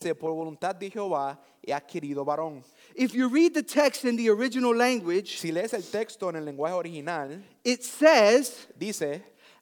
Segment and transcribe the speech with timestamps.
[0.00, 2.64] Por voluntad de Jehová he adquirido varón.
[2.94, 6.44] If you read the text in the original language, Si lees el texto en el
[6.46, 9.20] lenguaje original, it says, dice,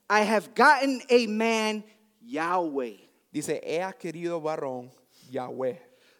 [0.09, 1.83] I have gotten a man
[2.21, 2.95] Yahweh.
[3.33, 4.89] dice, he adquirido varón
[5.29, 5.75] Yahweh.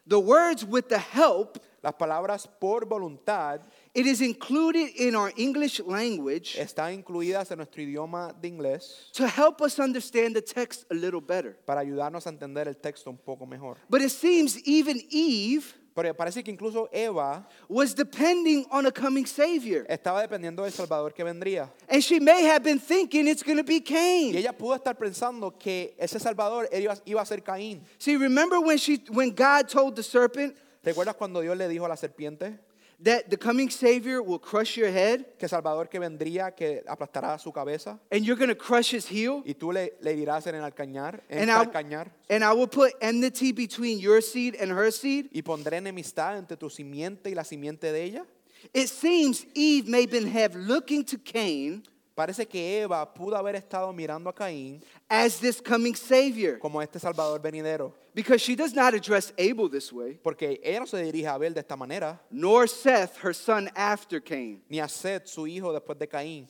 [0.06, 3.60] The words with the help, Las palabras por voluntad
[3.94, 9.26] it is included in our English language están incluidas en nuestro idioma de inglés to
[9.26, 11.56] help us understand the text a little better.
[11.66, 13.76] para ayudarnos a entender el texto un poco mejor.
[13.88, 19.26] But it seems even Eve Pero parece que incluso Eva was depending on a coming
[19.26, 19.84] Savior.
[19.88, 21.68] estaba dependiendo del Salvador que vendría.
[21.88, 24.36] And she may have been thinking it's going to be Y Cain.
[24.36, 26.68] ella pudo estar pensando que ese Salvador
[27.04, 27.82] iba a ser Caín.
[27.98, 31.88] See, remember when she when God told the serpent ¿Recuerdas cuando Dios le dijo a
[31.88, 32.58] la serpiente
[33.02, 37.50] that the coming Savior will crush your head que Salvador que vendría, que aplastará su
[37.52, 37.98] cabeza?
[38.10, 39.42] and you're going to crush his heel?
[39.46, 42.68] Y tú le, le dirás en el alcañar, en And el I, and I will
[42.68, 45.28] put enmity between your seed and her seed.
[45.32, 48.26] y pondré enemistad entre tu simiente y la simiente de ella.
[48.74, 51.82] It seems Eve may have been looking to Cain
[52.20, 56.98] Parece que Eva pudo haber estado mirando a Caín as this coming Savior como este
[57.00, 61.26] Salvador venidero, because she does not address Abel this way, porque ella no se dirige
[61.26, 64.60] a Abel de esta manera, nor Seth, her son after Cain.
[64.68, 66.46] ni a Seth, su hijo, después de Caín.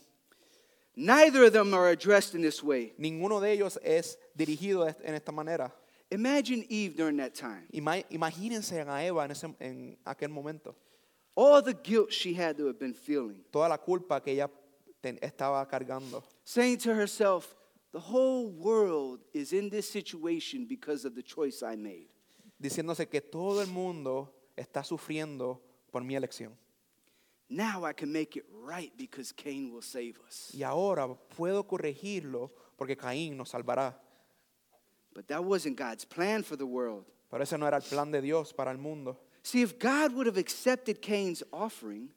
[0.96, 2.92] Neither of them are addressed in this way.
[2.98, 5.72] Ninguno de ellos es dirigido en esta manera.
[6.10, 7.68] Imagine Eve during that time.
[7.72, 10.74] Ima- Imagínense a Eva en, ese- en aquel momento.
[11.36, 14.50] All the guilt she had to have been feeling, Toda la culpa que ella
[15.02, 16.22] estaba cargando.
[16.44, 17.56] saying to herself,
[17.92, 22.08] The whole world is in this situation because of the choice I made.
[22.60, 26.52] Diciéndose que todo el mundo está sufriendo por mi elección.
[27.48, 30.52] Now I can make it right because Cain will save us.
[30.54, 33.94] Y ahora puedo corregirlo porque Caín nos salvará.
[35.12, 37.06] But that wasn't God's plan for the world.
[37.28, 39.18] Pero ese no era el plan de Dios para el mundo.
[39.42, 42.10] See, if God would have accepted Cain's offering,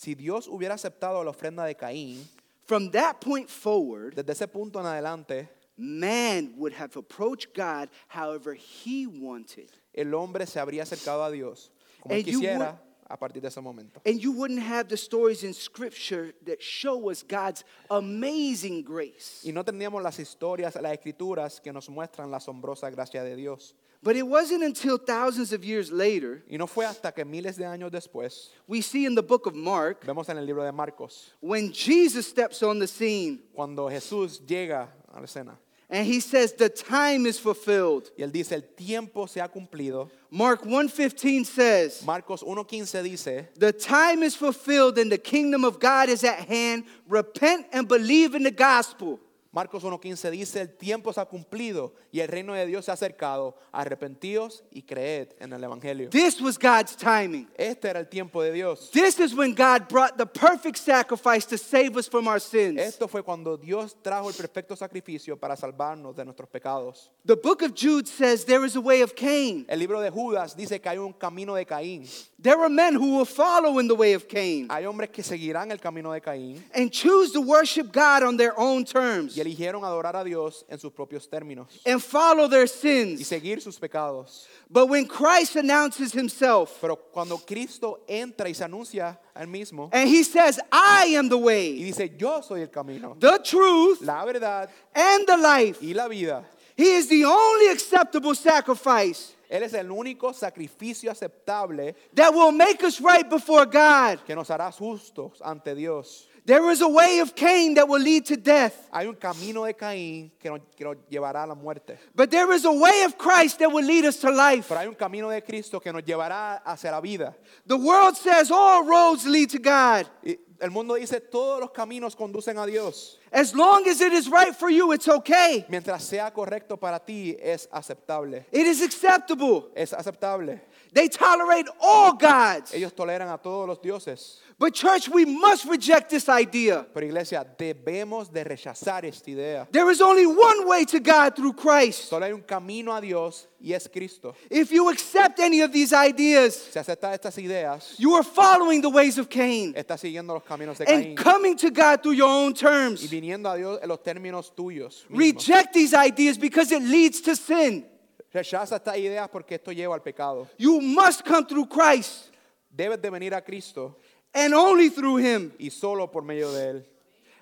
[0.00, 2.26] Si Dios hubiera aceptado la ofrenda de Caín,
[2.64, 8.54] from that point forward, desde ese punto en adelante, man would have approached God however
[8.54, 9.68] he wanted.
[9.92, 11.70] el hombre se habría acercado a Dios
[12.00, 12.80] como él And you quisiera
[13.10, 14.00] a partir de ese momento.
[14.06, 19.42] And you wouldn't have the stories in Scripture that show us God's amazing grace.
[19.44, 23.74] Y no tendríamos las historias, las escrituras que nos muestran la asombrosa gracia de Dios.
[24.02, 27.64] But it wasn't until thousands of years later, Y no fue hasta que miles de
[27.64, 31.34] años después, we see in the book of Mark, vemos en el libro de Marcos,
[31.40, 35.58] when Jesus steps on the scene cuando Jesús llega a la escena
[35.90, 38.10] and he says, The time is fulfilled.
[38.16, 40.08] y él dice, el tiempo se ha cumplido.
[40.30, 46.08] Mark 1:15 says, Marcos 1.15 dice, The time is fulfilled and the kingdom of God
[46.08, 46.84] is at hand.
[47.08, 49.18] Repent and believe in the gospel.
[49.52, 52.94] Marcos 1.15 dice, el tiempo se ha cumplido y el reino de Dios se ha
[52.94, 53.56] acercado.
[53.72, 56.08] Arrepentíos y creed en el Evangelio.
[56.10, 57.48] This was God's timing.
[57.56, 58.90] Este era el tiempo de Dios.
[58.92, 62.78] This is when God brought the perfect sacrifice to save us from our sins.
[62.78, 67.10] Esto fue cuando Dios trajo el perfecto sacrificio para salvarnos de nuestros pecados.
[67.24, 69.66] The book of Jude says there is a way of Cain.
[69.68, 72.08] El libro de Judas dice que hay un camino de Caín.
[72.40, 75.70] There are men who will follow in the way of Cain Hay hombres que seguirán
[75.72, 79.84] el camino de Caín and choose to worship God on their own terms y eligieron
[79.84, 83.26] adorar a Dios en sus propios términos and follow their y sins.
[83.26, 84.46] seguir sus pecados.
[84.68, 89.88] But when Christ announces himself Pero cuando Cristo entra y se anuncia a él mismo
[89.92, 94.02] and he says, I am the y way, dice, yo soy el camino, the truth,
[94.02, 96.44] la verdad and the life, y la vida,
[96.76, 102.84] he is the only acceptable sacrifice Él es el único sacrificio aceptable that will make
[102.84, 104.24] us right before God.
[104.24, 106.28] que nos hará justos ante Dios.
[106.44, 108.88] There is a way of Cain that will lead to death.
[108.92, 111.98] Hay un camino de Caín que nos, que nos llevará a la muerte.
[112.14, 114.68] But there is a way of Christ that will lead us to life.
[114.68, 117.34] Pero hay un camino de Cristo que nos llevará hacia la vida.
[117.66, 120.06] The world says all roads lead to God.
[120.24, 123.18] Y el mundo dice todos los caminos conducen a Dios.
[123.32, 125.64] As long as it is right for you, it's okay.
[125.68, 128.46] Mientras sea correcto para ti es aceptable.
[128.50, 129.70] It is acceptable.
[129.74, 130.60] Es aceptable.
[130.92, 132.72] They tolerate all gods.
[132.74, 134.38] Ellos toleran a todos los dioses.
[134.58, 136.86] But, church, we must reject this idea.
[136.92, 139.66] Pero iglesia, debemos de rechazar esta idea.
[139.70, 142.10] There is only one way to God through Christ.
[142.10, 144.34] Solo hay un camino a Dios y es Cristo.
[144.50, 148.90] If you accept any of these ideas, Si aceptas estas ideas, you are following the
[148.90, 151.06] ways of Cain estás siguiendo los caminos de Caín.
[151.06, 153.02] and coming to God through your own terms.
[153.02, 155.06] y viniendo a Dios en los términos tuyos.
[155.08, 155.18] mismos.
[155.18, 157.86] Reject these ideas because it leads to sin.
[158.32, 160.48] Rechaza estas ideas porque esto lleva al pecado.
[160.58, 162.30] You must come through Christ
[162.70, 163.96] Debes de venir a Cristo
[164.32, 165.52] and only through Him.
[165.58, 166.84] y solo por medio de Él.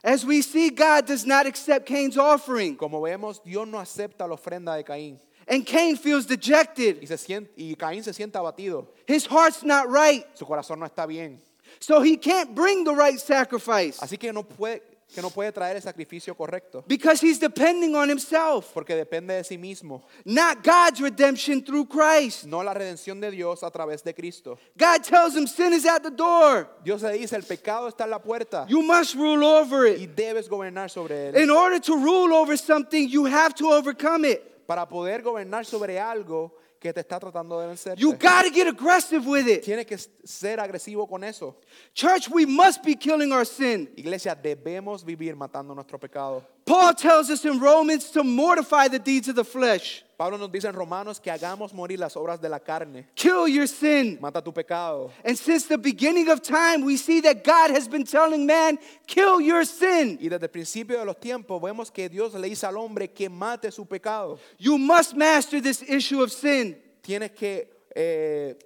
[0.03, 2.77] As we see, God does not accept Cain's offering.
[2.77, 5.19] Como vemos, Dios no acepta la ofrenda de Caín.
[5.47, 7.03] And Cain feels dejected.
[7.03, 8.87] y, se siente, y Caín se siente abatido.
[9.07, 10.25] His heart's not right.
[10.35, 11.41] Su corazón no está bien.
[11.81, 14.83] So he can't bring the right sacrifice Así que no puede,
[15.15, 16.85] que no puede traer el sacrificio correcto.
[16.87, 20.03] because he's depending on himself, Porque depende de sí mismo.
[20.25, 22.45] not God's redemption through Christ.
[22.45, 24.59] No la redención de Dios a través de Cristo.
[24.77, 26.69] God tells him sin is at the door.
[26.85, 28.67] Dios le dice, el pecado está en la puerta.
[28.69, 30.15] You must rule over Y it.
[30.15, 31.37] debes gobernar sobre él.
[31.43, 34.43] In order to rule over something, you have to overcome it.
[34.67, 37.99] Para poder gobernar sobre algo que te está tratando de vencer.
[37.99, 39.65] You got to get aggressive with it.
[39.65, 41.57] Tienes que ser agresivo con eso.
[41.95, 43.91] Church, we must be killing our sin.
[43.97, 46.47] Iglesia, debemos vivir matando nuestro pecado.
[46.69, 50.05] Paul tells us in Romans to mortify the deeds of the flesh.
[50.19, 53.07] Pablo nos dice en Romanos que hagamos morir las obras de la carne.
[53.15, 54.19] Kill your sin.
[54.21, 55.11] Mata tu pecado.
[55.25, 59.41] And since the beginning of time, we see that God has been telling man, kill
[59.41, 60.19] your sin.
[60.21, 63.31] Y desde el principio de los tiempos vemos que Dios le dice al hombre que
[63.31, 64.39] mate su pecado.
[64.59, 66.77] You must master this issue of sin.
[67.01, 68.59] Tienes que eh,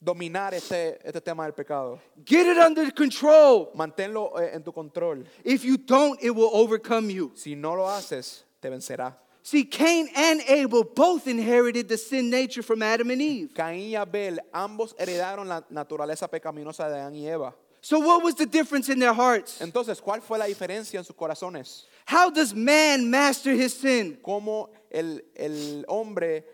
[0.00, 2.00] dominar este, este tema del pecado.
[2.24, 3.70] Get it under control.
[3.74, 5.24] Manténlo eh, en tu control.
[5.44, 7.32] If you don't, it will overcome you.
[7.34, 9.16] Si no lo haces, te vencerá.
[9.42, 13.54] See, Cain and Abel both inherited the sin nature from Adam and Eve.
[13.54, 17.54] Caín y Abel ambos heredaron la naturaleza pecaminosa de Adán y Eva.
[17.80, 19.60] So, what was the difference in their hearts?
[19.60, 21.84] Entonces, ¿cuál fue la diferencia en sus corazones?
[22.06, 24.16] How does man master his sin?
[24.16, 26.44] ¿Cómo el, el hombre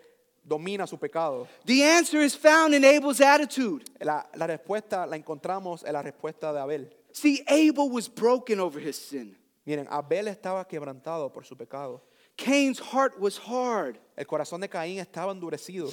[0.43, 1.47] domina su pecado?
[1.65, 3.83] The answer is found in Abel's attitude.
[4.01, 6.89] La, la respuesta la encontramos en la respuesta de Abel.
[7.11, 9.35] See, Abel was broken over his sin.
[9.65, 12.01] Miren, Abel estaba quebrantado por su pecado.
[12.35, 13.99] Cain's heart was hard.
[14.17, 15.89] El corazón de Caín estaba endurecido.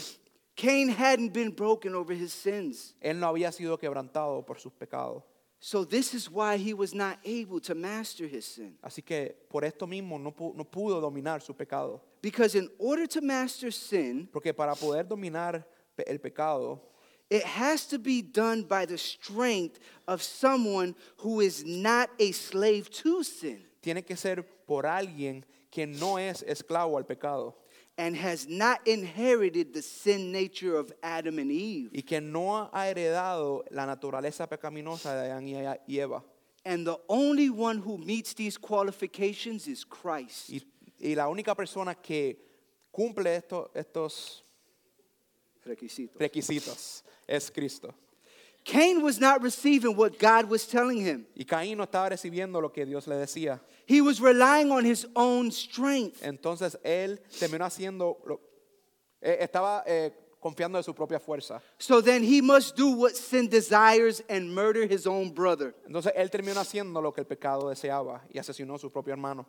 [0.56, 2.94] Cain hadn't been broken over his sins.
[3.00, 5.22] Él no había sido quebrantado por sus pecados.
[5.62, 8.78] So, this is why he was not able to master his sin.
[8.82, 12.00] Así que por esto mismo no, no pudo dominar su pecado.
[12.22, 15.62] Because in order to master sin, Porque para poder dominar
[16.06, 16.80] el pecado,
[17.28, 19.78] it has to be done by the strength
[20.08, 25.86] of someone who is not a slave to sin tiene que ser por alguien que
[25.86, 27.56] no es esclavo al pecado
[28.00, 31.90] and has not inherited the sin nature of Adam and Eve.
[31.92, 35.54] y que no ha heredado la naturaleza pecaminosa de Adán y
[35.86, 36.22] y Eva.
[36.64, 40.48] And the only one who meets these qualifications is Christ.
[40.50, 40.62] Y,
[40.98, 42.38] y la única persona que
[42.90, 44.42] cumple esto- estos
[45.64, 46.18] Requisito.
[46.18, 47.94] requisitos es Cristo.
[48.64, 51.26] Cain was not receiving what God was telling him.
[51.34, 53.60] Y Caín no estaba recibiendo lo que Dios le decía.
[53.86, 56.22] He was relying on his own strength.
[56.22, 58.40] Entonces él terminó haciendo, lo-
[59.22, 61.60] eh, estaba eh, confiando en su propia fuerza.
[61.78, 65.74] So then he must do what sin desires and murder his own brother.
[65.86, 69.46] Entonces él terminó haciendo lo que el pecado deseaba y asesinó a su propio hermano.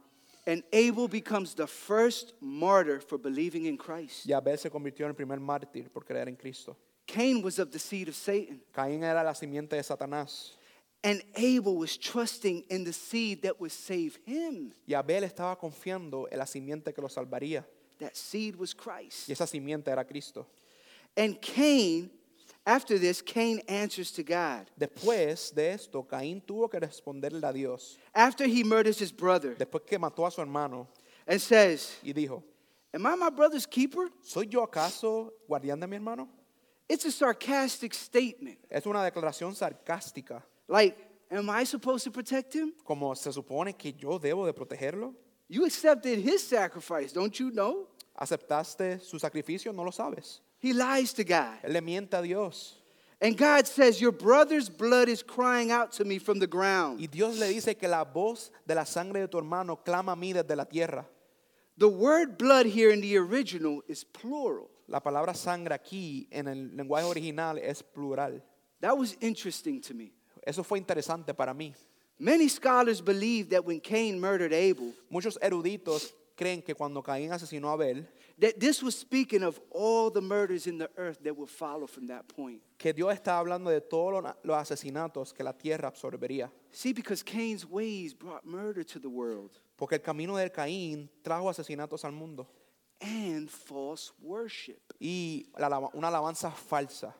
[0.47, 4.25] And Abel becomes the first martyr for believing in Christ.
[4.25, 6.75] Y Abel se convirtió en el primer mártir por creer en Cristo.
[7.11, 8.61] Cain was of the seed of Satan.
[8.73, 10.51] Caín era la simiente de Satanás.
[11.03, 14.71] And Abel was trusting in the seed that would save him.
[14.87, 17.65] Y Abel estaba confiando en la simiente que lo salvaría.
[17.99, 19.27] That seed was Christ.
[19.27, 20.47] Y esa simiente era Cristo.
[21.17, 22.09] And Cain,
[22.65, 24.69] after this, Cain answers to God.
[24.79, 27.97] Después de esto, Caín tuvo que responderle a Dios.
[28.15, 30.87] After he murders his brother Después que mató a su hermano
[31.27, 32.41] and says, y dijo,
[32.93, 34.09] Am I my brother's keeper?
[34.23, 36.29] ¿soy yo acaso guardián de mi hermano?
[36.91, 38.57] It's a sarcastic statement.
[38.69, 40.97] Es una declaración sarcástica, Like,
[41.31, 42.73] am I supposed to protect him?
[42.83, 45.13] como se supone que yo debo de protegerlo.
[45.47, 47.87] You accepted his sacrifice, don't you know?
[48.19, 49.71] ¿Aceptaste su sacrificio?
[49.73, 50.41] No lo sabes.
[50.59, 51.59] He lies to God.
[51.63, 52.77] Él le miente a Dios.
[53.21, 56.99] And God says, Your brother's blood is crying out to me from the ground.
[56.99, 60.15] Y Dios le dice que la voz de la sangre de tu hermano clama a
[60.17, 61.05] mí desde la tierra.
[61.77, 64.69] The word blood here in the original is plural.
[64.91, 68.43] La palabra sangre aquí en el lenguaje original es plural.
[68.81, 70.11] That was interesting to me.
[70.45, 71.73] Eso fue interesante para mí.
[72.19, 77.69] Many scholars believe that when Cain murdered Abel, Muchos eruditos creen que cuando Caín asesinó
[77.69, 78.05] a Abel,
[78.39, 82.07] that this was speaking of all the murders in the earth that would follow from
[82.07, 82.61] that point.
[82.77, 86.51] que Dios está hablando de todos los- asesinatos que la tierra absorbería.
[86.71, 91.49] See, because Cain's ways brought murder to the world Porque el camino del Caín trajo
[91.49, 92.47] asesinatos al mundo
[93.01, 94.79] and false worship.
[94.99, 97.13] y la una alabanza falsa.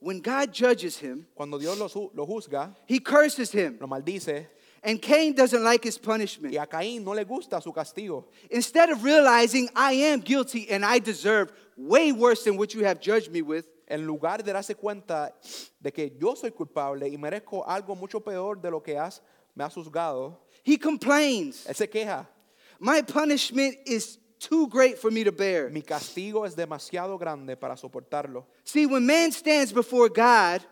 [0.00, 3.78] When God judges him, Cuando Dios lo, lo juzga, he curses him.
[3.80, 4.46] lo maldice
[4.82, 6.54] And Cain doesn't like his punishment.
[6.54, 8.24] y a Caín no le gusta su castigo.
[8.50, 12.98] Instead of realizing I am guilty and I deserve way worse than what you have
[13.00, 15.32] judged me with, En lugar de darse cuenta
[15.82, 19.20] de que yo soy culpable y merezco algo mucho peor de lo que has,
[19.54, 21.66] me has juzgado, he complains.
[21.66, 22.26] él se queja.
[22.78, 25.70] My punishment is too great for me to bear.
[25.70, 28.46] Mi castigo es demasiado grande para soportarlo.
[28.64, 30.62] See, when man stands before God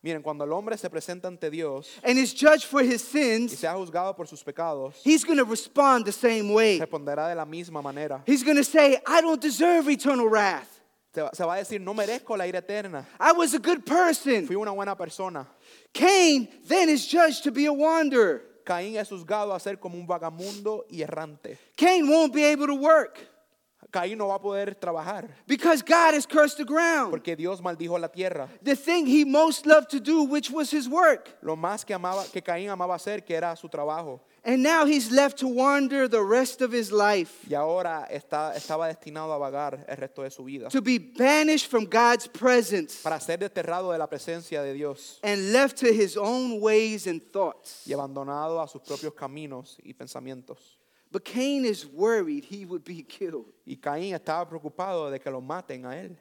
[0.00, 3.58] Miren, cuando el hombre se presenta ante Dios and is judged for his y sins,
[3.58, 6.78] sea juzgado por sus pecados, he's going to respond the same way.
[6.78, 8.22] responderá de la misma manera.
[8.24, 10.80] He's going to say, I don't deserve eternal wrath.
[11.12, 13.04] Se va, se va a decir, no merezco la ira eterna.
[13.18, 14.46] I was a good person.
[14.46, 15.48] Fui una buena persona.
[15.92, 18.42] Cain then is judged to be a wanderer.
[18.68, 21.58] Caín es juzgado a ser como un vagamundo y errante.
[21.74, 23.18] Cain won't be able to work
[23.90, 27.10] Caín no va a poder trabajar because God has cursed the ground.
[27.10, 28.48] porque Dios maldijo la tierra.
[28.62, 31.38] The thing he most loved to do, which was his work.
[31.40, 35.10] Lo más que amaba que Caín amaba hacer que era su trabajo And now he's
[35.10, 39.84] left to wander the rest of his life, y ahora está, estaba destinado a vagar
[39.86, 43.98] el resto de su vida to be banished from God's presence para ser desterrado de
[43.98, 47.82] la presencia de Dios and left to his own ways and thoughts.
[47.86, 50.78] y abandonado a sus propios caminos y pensamientos.
[51.12, 53.52] But Cain is worried he would be killed.
[53.66, 56.16] Y Caín estaba preocupado de que lo maten a él.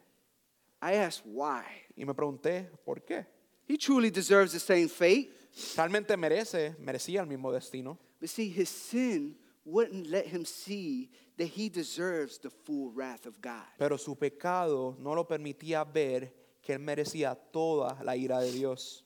[0.82, 1.64] I asked why.
[1.96, 3.26] Y me pregunté, ¿por qué?
[3.68, 5.32] He truly deserves the same fate.
[5.76, 7.98] Realmente merece, merecía el mismo destino.
[8.20, 13.42] But see, his sin wouldn't let him see that he deserves the full wrath of
[13.42, 13.66] God.
[13.78, 19.04] Pero su pecado no lo permitía ver que él merecía toda la ira de Dios.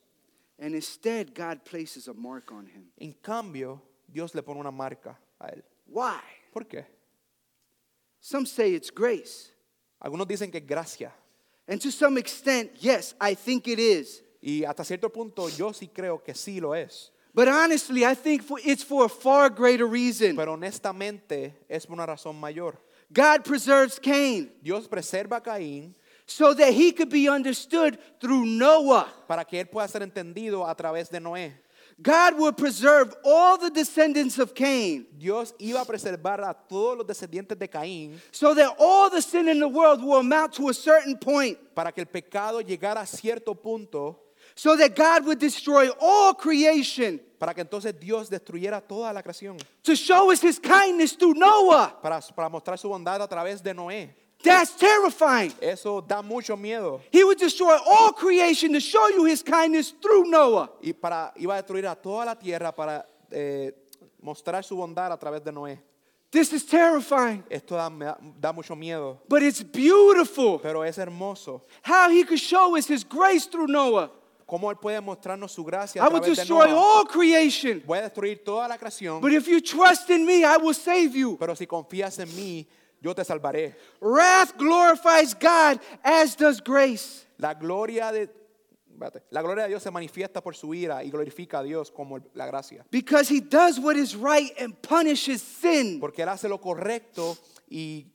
[0.59, 2.91] And instead, God places a mark on him.
[2.99, 5.63] En cambio, Dios le pone una marca a él.
[5.87, 6.21] Why?
[6.53, 6.85] ¿Por qué?
[8.19, 9.51] Some say it's grace.
[9.99, 11.11] Algunos dicen que es gracia.
[11.67, 14.21] And to some extent, yes, I think it is.
[14.41, 17.11] Y hasta cierto punto yo sí creo que sí lo es.
[17.33, 20.35] But honestly, I think for, it's for a far greater reason.
[20.35, 22.77] Pero honestamente es por una razón mayor.
[23.13, 25.93] God preserves Cain Dios preserva a Caín
[26.25, 29.07] so that he could be understood through Noah.
[29.27, 31.53] para que él pueda ser entendido a través de Noé.
[32.01, 37.05] God will preserve all the descendants of Cain Dios iba a preservar a todos los
[37.05, 40.73] descendientes de Caín so that all the sin in the world will amount to a
[40.73, 41.57] certain point.
[41.75, 44.20] para que el pecado llegara a cierto punto,
[44.55, 49.57] So that God would destroy all creation para que entonces Dios destruyera toda la creación,
[49.83, 51.97] to show us his kindness through Noah.
[52.01, 54.13] para, para mostrar su bondad a través de Noé.
[54.43, 55.53] That's terrifying.
[55.61, 57.01] Eso da mucho miedo.
[57.11, 60.69] He would destroy all creation to show you his kindness through Noah.
[60.81, 63.71] Y para, iba a destruir a toda la tierra para eh,
[64.21, 65.79] mostrar su bondad a través de Noé.
[66.31, 67.89] This is terrifying, Esto da,
[68.39, 71.61] da, mucho miedo, but it's beautiful pero es hermoso.
[71.81, 74.09] how he could show us his grace through Noah.
[74.51, 77.99] ¿Cómo Él puede mostrarnos su gracia I a will través de destroy all creation, Voy
[77.99, 81.37] a destruir toda la creación, but if you trust in me, I will save you.
[81.39, 82.67] pero si confías en mí,
[82.99, 83.77] yo te salvaré.
[84.01, 87.25] Wrath glorifies God, as does grace.
[87.37, 88.29] La gloria de,
[88.91, 92.17] espérate, la gloria de Dios se manifiesta por su ira y glorifica a Dios como
[92.17, 92.85] el- la gracia.
[92.91, 96.01] Because he does what is right and punishes sin.
[96.01, 97.37] Porque Él hace lo correcto
[97.69, 98.05] y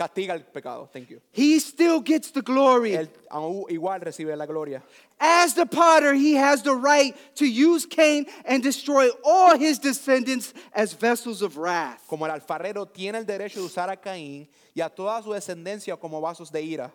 [0.00, 0.88] castiga el pecado.
[0.90, 1.20] Thank you.
[1.30, 2.92] He still gets the glory.
[2.92, 4.82] Él aún igual recibe la gloria.
[5.18, 10.54] As the potter, he has the right to use Cain and destroy all his descendants
[10.72, 12.02] as vessels of wrath.
[12.08, 16.00] Como el alfarero tiene el derecho de usar a Caín y a toda su descendencia
[16.00, 16.90] como vasos de ira.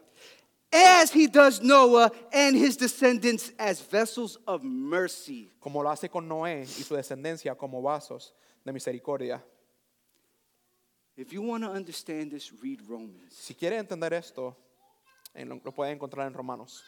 [0.73, 5.51] As he does Noah and his descendants as vessels of mercy.
[5.59, 8.33] Como lo hace con Noé y su descendencia como vasos
[8.65, 9.43] de misericordia.
[11.17, 13.33] If you want to understand this, read Romans.
[13.33, 14.55] Si quiere entender esto,
[15.33, 16.83] lo, lo puede encontrar en Romanos.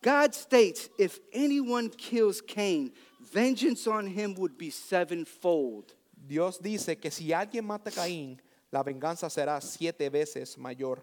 [0.00, 5.92] God states if anyone kills Cain, vengeance on him would be sevenfold.
[6.14, 11.02] Dios dice que si alguien mata a Caín, la venganza será siete veces mayor.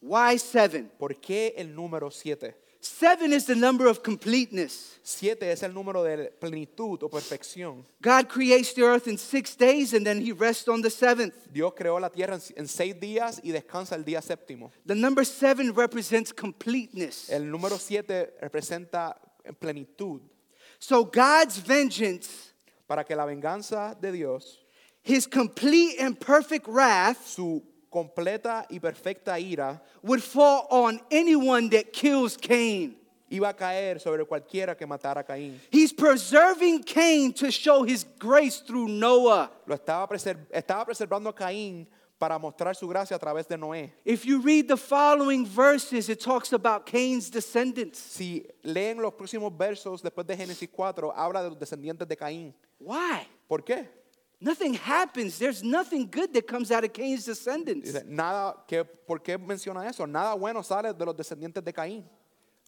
[0.00, 0.90] Why seven?
[0.98, 2.54] ¿Por qué el número siete?
[2.86, 4.98] Seven is the number of completeness.
[5.02, 7.84] Siete es el número de plenitud o perfección.
[8.00, 11.52] God creates the earth in six days and then he rests on the seventh.
[11.52, 14.70] Dios creó la tierra en, seis días y descansa el día séptimo.
[14.86, 17.28] The number seven represents completeness.
[17.28, 19.16] El número siete representa
[19.58, 20.20] plenitud.
[20.78, 22.52] So God's vengeance,
[22.86, 24.64] Para que la venganza de Dios,
[25.02, 27.64] his complete and perfect wrath, su
[27.96, 32.94] completa y perfecta ira, would fall on anyone that kills Cain.
[33.30, 35.58] iba a caer sobre cualquiera que matara a Caín.
[35.70, 39.50] He's preserving Cain to show his grace through Noah.
[39.66, 41.86] Lo estaba, preser- estaba preservando a Caín
[42.18, 43.92] para mostrar su gracia a través de Noé.
[44.04, 47.98] If you read the following verses, it talks about Cain's descendants.
[47.98, 52.54] Si leen los próximos versos después de Génesis 4, habla de los descendientes de Caín.
[52.78, 53.26] Why?
[53.48, 53.88] ¿Por qué?
[54.40, 55.38] Nothing happens.
[55.38, 57.92] There's nothing good that comes out of Cain's descendants.
[57.92, 60.04] Dice, nada, ¿qué, ¿por qué menciona eso?
[60.06, 62.04] Nada bueno sale de los descendientes de Caín.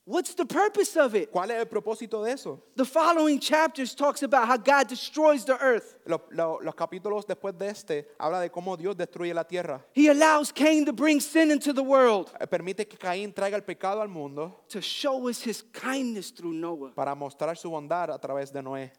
[0.06, 1.30] What's the purpose of it?
[1.30, 2.62] ¿Cuál es el propósito de eso?
[2.76, 5.98] The following chapters talks about how God destroys the earth.
[6.06, 9.84] Lo- lo- los capítulos después de este habla de cómo Dios destruye la tierra.
[9.92, 13.64] He allows Cain to bring sin into the world Eh, Permite que Caín traiga el
[13.64, 16.94] pecado al mundo to show us his kindness through Noah.
[16.94, 18.90] para mostrar su bondad a través de Noé.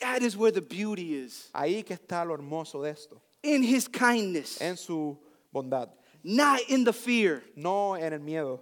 [0.00, 1.50] That is where the beauty is.
[1.54, 5.16] Ahí que está lo hermoso de esto, In his kindness, en su
[5.54, 5.88] bondad,
[6.22, 7.42] not in the fear.
[7.56, 8.60] no en el miedo.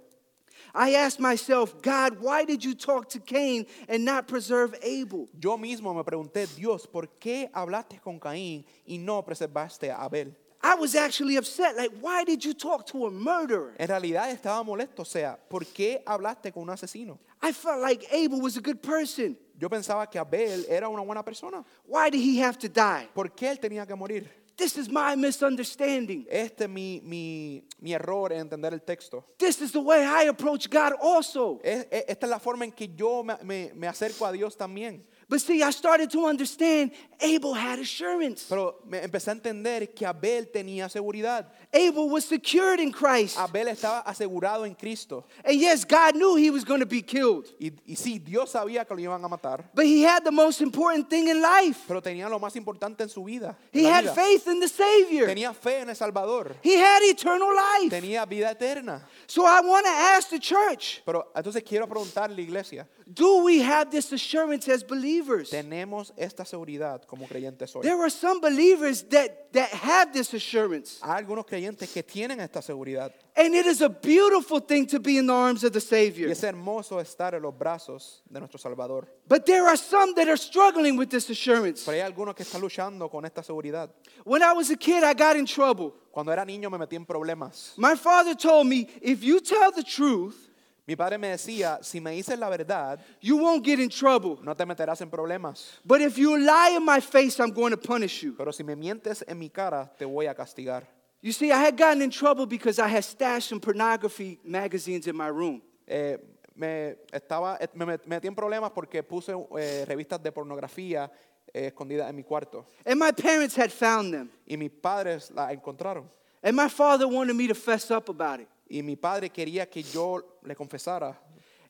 [0.75, 5.27] I asked myself, God, why did you talk to Cain and not preserve Abel?
[5.37, 10.33] Yo mismo me pregunté, Dios, ¿por qué hablaste con Caín y no preservaste a Abel?
[10.65, 11.75] I was actually upset.
[11.75, 13.73] Like, why did you talk to a murderer?
[13.77, 17.19] En realidad estaba molesto, o sea, ¿por qué hablaste con un asesino?
[17.41, 19.35] I felt like Abel was a good person.
[19.57, 21.63] Yo pensaba que Abel era una buena persona.
[21.85, 23.07] Why did he have to die?
[23.13, 24.29] ¿Por qué él tenía que morir?
[24.55, 26.27] This is my misunderstanding.
[26.29, 29.25] Este es mi, mi, mi error en entender el texto.
[29.37, 31.59] This is the way I approach God also.
[31.63, 34.55] Es- es- esta es la forma en que yo me, me- me acerco a Dios
[34.55, 35.03] también.
[35.33, 38.45] But see, I started to understand Abel had assurance.
[38.47, 41.47] Pero me empecé a entender que Abel tenía seguridad.
[41.73, 43.39] Abel was secured in Christ.
[43.39, 45.25] Abel estaba asegurado en Cristo.
[45.43, 47.47] And yes, God knew he was going to be killed.
[47.59, 49.63] Y, y sí, Dios sabía que lo iban a matar.
[49.73, 51.79] But he had the most important thing in life.
[51.87, 53.57] Pero tenía lo más importante en su vida.
[53.71, 54.13] He la had vida.
[54.13, 55.25] faith in the Savior.
[55.25, 56.57] Tenía fe en el Salvador.
[56.61, 57.89] He had eternal life.
[57.89, 59.01] Tenía vida eterna.
[59.25, 63.89] So I want to ask the church Pero entonces quiero preguntarle, iglesia, do we have
[63.89, 65.22] this assurance as believers?
[65.49, 67.81] ¿Tenemos esta seguridad como creyentes hoy?
[67.83, 70.99] There are some believers that, that have this assurance.
[71.01, 73.11] Hay algunos creyentes que tienen esta seguridad.
[73.35, 76.29] And it is a beautiful thing to be in the arms of the Y Savior.
[76.29, 79.07] es hermoso estar en los brazos de nuestro Salvador.
[79.27, 81.83] But there are some that are struggling with this assurance.
[81.85, 83.89] Pero hay algunos que están luchando con esta seguridad.
[84.23, 85.93] When I was a kid, I got in trouble.
[86.11, 87.73] Cuando era niño me metí en problemas.
[87.77, 90.49] My father told me if you tell the truth,
[90.85, 94.37] Mi padre me decía, si me dices la verdad, you won't get in trouble.
[94.43, 95.79] no te meterás en problemas.
[95.85, 98.33] But if you lie in my face, I'm going to punish you.
[98.33, 100.83] Pero si me mientes en mi cara, te voy a castigar.
[101.21, 105.07] You You see, I had gotten in trouble because I had stashed some pornography magazines
[105.07, 105.61] in my room.
[105.87, 106.17] Eh,
[106.55, 111.09] me, estaba, eh, me metí en problemas porque puse eh, revistas de pornografía
[111.53, 112.65] eh, escondidas en mi cuarto.
[112.85, 114.29] And my parents had found them.
[114.45, 116.09] Y mis padres la encontraron.
[116.43, 118.49] And my father wanted me to fess up about it.
[118.69, 121.15] Y mi padre quería que yo le confesara.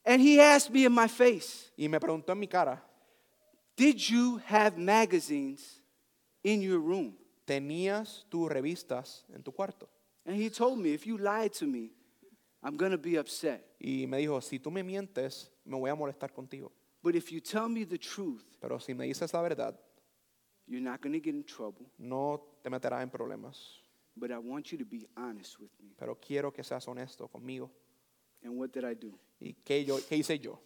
[0.06, 2.82] And he asked me in my face, Y me preguntó en mi cara,
[3.76, 5.82] Did you have magazines
[6.44, 7.18] in your room?
[7.46, 9.90] ¿tenías tus revistas en tu cuarto?
[10.26, 11.92] And he told me, If you lie to me,
[12.62, 13.62] I'm going to be upset.
[13.80, 16.72] Y me dijo, si tú me mientes, me voy a molestar contigo.
[17.02, 19.78] But if you tell me the truth, Pero si me dices la verdad,
[20.66, 21.86] you're not going to get in trouble.
[21.98, 23.58] no te meterás en problemas.
[24.16, 25.90] But I want you to be honest with me.
[25.98, 27.70] Pero quiero que seas honesto conmigo.
[28.44, 29.14] And what did I do?
[29.40, 30.60] ¿Y qué, yo, qué hice yo?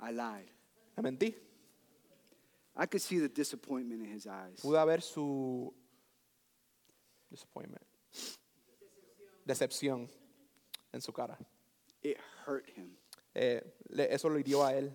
[0.00, 0.48] I lied.
[0.96, 1.34] ¿Me mentí?
[2.76, 4.60] I could see the disappointment in his eyes.
[4.60, 5.72] Pude ver su
[7.30, 7.84] disappointment,
[9.44, 10.08] decepción
[10.92, 11.36] en su cara.
[12.02, 12.96] It hurt him.
[13.34, 13.60] Eh,
[14.10, 14.92] eso lo hirió a él.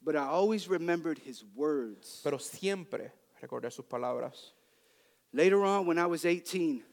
[0.00, 2.20] But I always remembered his words.
[2.22, 4.52] Pero siempre recordé sus palabras.
[5.32, 6.84] Later on, when I was 18,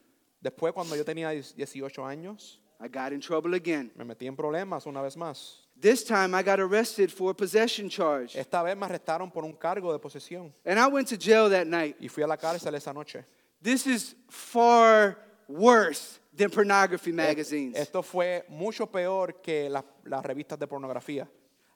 [0.44, 3.92] Después, cuando yo tenía 18 años, I got in trouble again.
[3.96, 5.60] me metí en problemas una vez más.
[5.80, 8.36] This time, I got arrested for a possession charge.
[8.36, 11.66] Esta vez me arrestaron por un cargo de posesión And I went to jail that
[11.68, 11.96] night.
[12.00, 13.24] y fui a la cárcel esa noche.
[13.62, 15.18] This is far
[15.48, 17.76] worse than pornography magazines.
[17.78, 21.28] Esto fue mucho peor que la- las revistas de pornografía.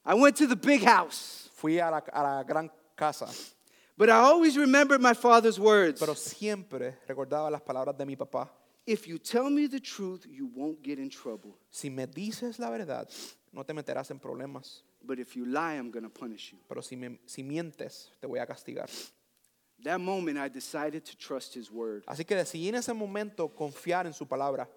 [0.06, 3.28] I went to the big house, Fui a la, a la gran casa,
[3.98, 6.00] but I always remembered my father's words.
[6.00, 8.50] pero siempre recordaba las palabras de mi papá.
[8.88, 11.58] If you tell me the truth, you won't get in trouble.
[11.70, 13.10] Si me dices la verdad,
[13.52, 14.82] no te meterás en problemas.
[15.04, 16.58] But if you lie, I'm going to punish you.
[16.70, 18.90] Pero si, me- si mientes, te voy a castigar.
[19.84, 22.04] That moment, I decided to trust his word.
[22.08, 24.70] Así que decidí en ese momento confiar en su palabra.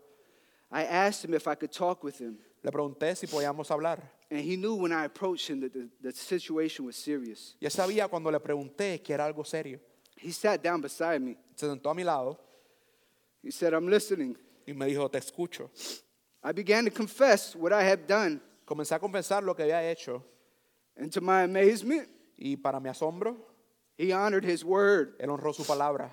[0.73, 2.37] I asked him if I could talk with him.
[2.63, 4.03] Le pregunté si podíamos hablar.
[4.29, 7.55] And he knew when I approached him that the, the situation was serious.
[7.61, 9.79] Y él sabía cuando le pregunté que era algo serio.
[10.17, 11.37] He sat down beside me.
[11.55, 12.39] Se sentó a mi lado
[13.43, 14.37] He said, I'm listening.
[14.67, 15.71] y me dijo, te escucho.
[16.43, 18.41] I began to confess what I had done.
[18.67, 20.23] Comencé a confesar lo que había hecho
[20.97, 23.37] And to my amazement, y para mi asombro,
[23.97, 25.19] he honored his word.
[25.19, 26.11] él honró su palabra.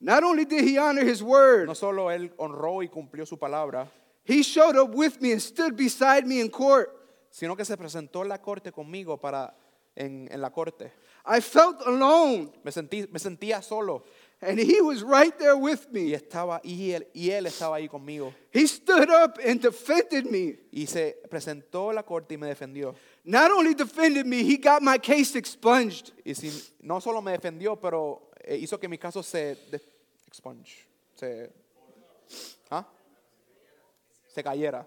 [0.00, 3.88] Not only did he honor his word, No solo él honró y cumplió su palabra,
[4.24, 6.90] he showed up with me and stood beside me in court.
[7.30, 9.54] sino que se presentó en la corte conmigo para
[9.96, 10.92] en, en la corte.
[11.26, 12.52] I felt alone.
[12.64, 14.04] Me sentí me sentía solo
[14.46, 16.12] And he was right there with Y me.
[16.14, 18.32] estaba y él, y él estaba ahí conmigo.
[18.52, 20.56] He stood up and defended me.
[20.72, 22.94] Y se presentó la corte y me defendió.
[23.24, 26.12] Not only defended me, he got my case expunged.
[26.24, 26.50] Y si,
[26.82, 29.80] no solo me defendió, pero eh, hizo que mi caso se de-
[30.26, 31.50] expunge, se,
[32.70, 32.86] ¿ah?
[34.28, 34.86] se cayera.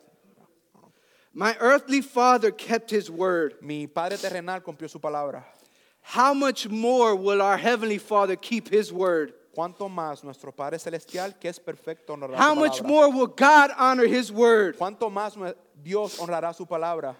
[1.34, 3.56] My earthly father kept his word.
[3.62, 5.44] Mi padre terrenal cumplió su palabra.
[6.02, 9.34] How much more will our heavenly father keep his word?
[9.58, 12.88] ¿Cuánto más nuestro Padre Celestial, que es perfecto, honrará How su much palabra?
[12.88, 14.76] more will God honor his word?
[14.78, 17.16] ¿Cuánto más nue- Dios honrará su palabra?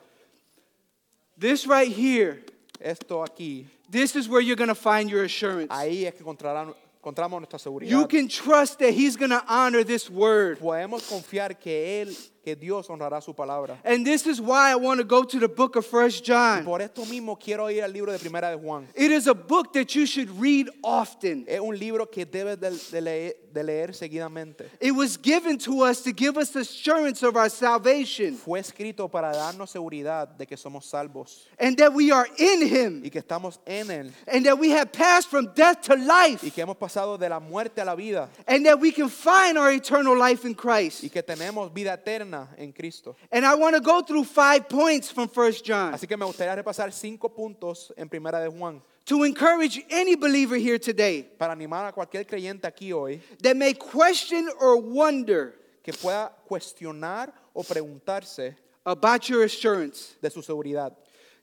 [1.36, 2.44] This right here,
[2.80, 5.70] Esto aquí, this is where you're going to find your assurance.
[5.72, 7.90] ahí es que encontrarán- encontramos nuestra seguridad.
[7.90, 10.60] You can trust that he's going to honor this word.
[10.60, 12.16] Podemos confiar que Él,
[12.48, 13.78] que Dios honrará su palabra.
[13.84, 16.64] And this is why I want to go to the book of First John.
[16.64, 18.88] Por esto mismo quiero ir al libro de Primera de Juan.
[18.96, 21.44] It is a book that you should read often.
[21.46, 24.70] Es un libro que debes de, leer, de leer seguidamente.
[24.80, 29.34] It was given to us to give us assurance of our salvation Fue escrito para
[29.34, 33.60] darnos seguridad de que somos salvos and that we are in him y que estamos
[33.66, 36.46] en Él and that we have passed from death to life.
[36.46, 39.58] y que hemos pasado de la muerte a la vida and that we can find
[39.58, 41.04] our eternal life in Christ.
[41.04, 43.16] y que tenemos vida eterna en Cristo.
[43.32, 46.56] And I want to go through five points from First John Así que me gustaría
[46.56, 51.88] repasar cinco puntos en Primera de Juan to encourage any believer here today para animar
[51.88, 58.56] a cualquier creyente aquí hoy that may question or wonder que pueda cuestionar o preguntarse
[58.86, 60.16] about your assurance.
[60.22, 60.94] de su seguridad.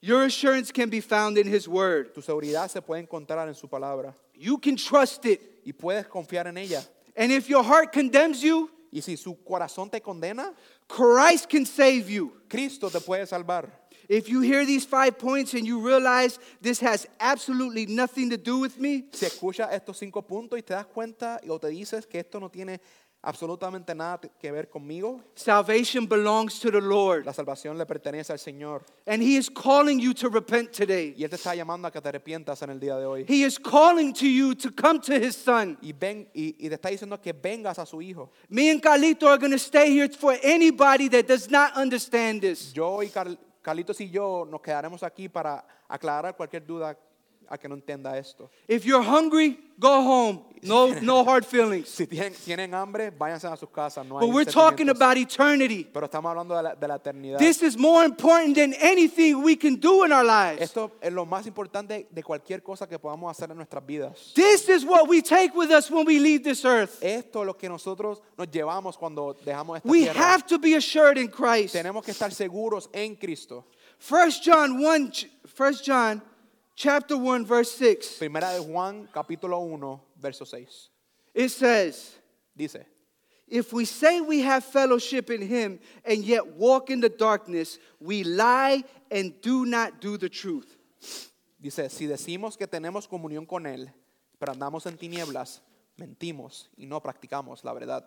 [0.00, 2.12] Your assurance can be found in His Word.
[2.14, 5.40] Tu seguridad se puede encontrar en su palabra You can trust it.
[5.64, 6.82] y puedes confiar en ella.
[7.16, 10.54] And if your heart condemns you, Y si su corazón te condena,
[10.86, 12.32] Christ can save you.
[12.48, 13.68] Cristo te puede salvar.
[14.08, 18.60] If you hear these five points and you realize this has absolutely nothing to do
[18.60, 22.20] with me, Si escuchas estos cinco puntos y te das cuenta o te dices que
[22.20, 22.80] esto no tiene
[23.24, 27.24] absolutamente nada que ver conmigo, salvation belongs to the Lord.
[27.24, 28.82] la salvación le pertenece al Señor.
[29.06, 31.14] And He is calling you to repent today.
[31.16, 33.24] Y Él te está llamando a que te arrepientas en el día de hoy.
[33.28, 35.76] He is calling to you to come to His Son.
[35.82, 38.30] Y, ven, y, y te está diciendo que vengas a su Hijo.
[38.48, 42.72] Me and Carlito are going to stay here for anybody that does not understand this.
[42.72, 46.96] Yo y Car- Carlitos y yo nos quedaremos aquí para aclarar cualquier duda
[47.48, 48.50] a que no entienda esto.
[48.68, 50.40] If you're hungry, go home.
[50.62, 51.90] No, no hard feelings.
[51.90, 54.06] Si tienen, tienen hambre, váyanse a sus casas.
[54.06, 54.96] No hay But we're talking sentimientos.
[54.96, 55.84] about eternity.
[55.92, 57.38] Pero estamos hablando de la, de la eternidad.
[57.38, 60.62] This is more important than anything we can do in our lives.
[60.62, 64.32] Esto es lo más importante de cualquier cosa que podamos hacer en nuestras vidas.
[64.34, 67.02] This is what we take with us when we leave this earth.
[67.02, 70.18] Esto es lo que nosotros nos llevamos cuando dejamos esta We tierra.
[70.34, 71.74] have to be assured in Christ.
[71.74, 73.66] Tenemos que estar seguros en Cristo.
[74.10, 75.28] 1 John 1 ch-
[75.58, 76.22] 1 John
[76.74, 78.18] chapter 1 verse 6.
[78.18, 80.90] Primera de Juan, capítulo 1, verso 6.
[81.34, 82.14] It says,
[82.56, 82.84] Dice,
[83.48, 88.24] If we say we have fellowship in him and yet walk in the darkness, we
[88.24, 90.76] lie and do not do the truth.
[91.60, 93.92] dice, si decimos que tenemos comunión con Él,
[94.38, 95.60] pero andamos en tinieblas,
[95.98, 98.04] mentimos y no practicamos la verdad.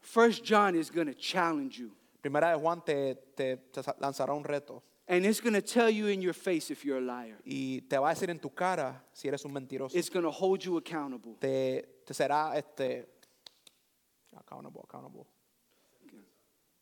[0.00, 1.90] First John is going to challenge you.
[2.22, 6.06] Primera de Juan te, te- te lanzará un reto And it's going to tell you
[6.06, 7.36] in your face if you're a liar.
[7.44, 9.94] y te va a decir en tu cara si eres un mentiroso.
[9.94, 11.36] It's going to hold you accountable.
[11.40, 13.06] Te, te será este
[14.34, 15.26] accountable, accountable.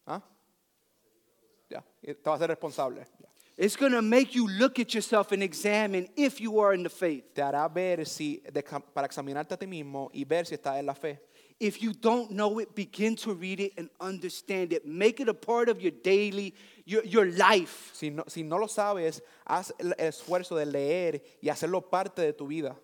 [0.07, 0.23] ¿Ah?
[1.69, 3.05] Ya, y te va a ser responsable.
[3.21, 3.29] Ya.
[3.59, 6.89] It's going to make you look at yourself and examine if you are in the
[6.89, 7.35] faith.
[7.35, 10.87] Te hará ver si de- para examinarte a ti mismo y ver si estás en
[10.87, 11.19] la fe.
[11.61, 14.87] If you don't know it, begin to read it and understand it.
[14.87, 17.91] Make it a part of your daily, your, your life.
[17.95, 22.33] Si no, si no lo sabes, haz el esfuerzo de leer y hacerlo parte de
[22.33, 22.77] tu vida.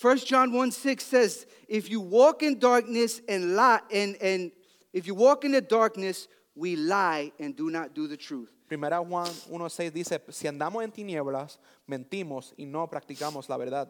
[0.00, 4.52] 1 John 1 6 says, If you walk in darkness and lie, and, and
[4.92, 8.50] if you walk in the darkness, we lie and do not do the truth.
[8.68, 13.88] Primera Juan 1.6 dice, si andamos en tinieblas, mentimos y no practicamos la verdad.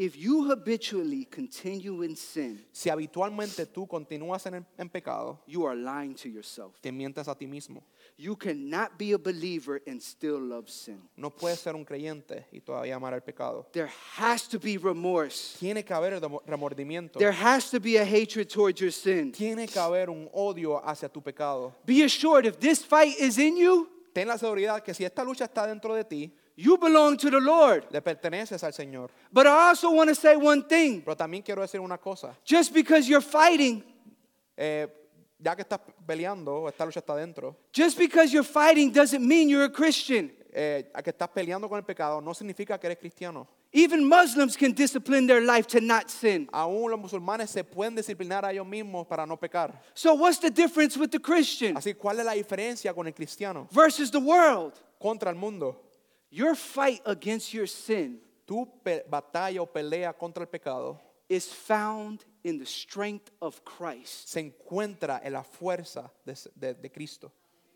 [0.00, 5.66] If you habitually continue in sin, Si habitualmente tú continúas en, el- en pecado, you
[5.66, 6.80] are lying to yourself.
[6.80, 7.82] te mientes a ti mismo.
[8.16, 11.00] You cannot be a believer and still love sin.
[11.16, 13.66] No puedes ser un creyente y todavía amar el pecado.
[13.72, 15.56] There has to be remorse.
[15.58, 17.18] Tiene que haber remo- remordimiento.
[17.18, 19.32] There has to be a hatred towards your sin.
[19.32, 21.74] Tiene que haber un odio hacia tu pecado.
[21.84, 25.44] Be assured if this fight is in you, Ten la seguridad que si esta lucha
[25.44, 27.84] está dentro de ti, you belong to the Lord.
[27.90, 29.10] le perteneces al Señor.
[29.32, 31.02] But I also want to say one thing.
[31.02, 32.34] Pero también quiero decir una cosa.
[32.44, 33.84] Just because you're fighting,
[34.60, 34.88] Eh,
[35.40, 39.66] ya que estás peleando, esta lucha está dentro, just because you're fighting doesn't mean you're
[39.66, 40.32] a Christian.
[40.52, 43.46] eh, a que estás peleando con el pecado no significa que eres cristiano.
[43.72, 46.48] Even Muslims can discipline their life to not sin.
[46.52, 49.72] Aún los musulmanes se pueden disciplinar a ellos mismos para no pecar.
[49.94, 53.68] So, what's the difference with the Christian Así, ¿cuál es la diferencia con el cristiano
[53.70, 54.72] versus the world?
[54.98, 55.76] contra el mundo?
[56.30, 58.66] Your fight against your sin Tu
[59.08, 65.20] batalla o pelea contra el pecado is found in the strength of Christ se encuentra
[65.22, 67.30] en la fuerza de, de- de Cristo,